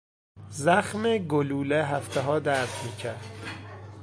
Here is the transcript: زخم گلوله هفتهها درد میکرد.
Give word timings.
زخم 0.49 1.17
گلوله 1.17 1.85
هفتهها 1.85 2.39
درد 2.39 2.69
میکرد. 2.83 3.35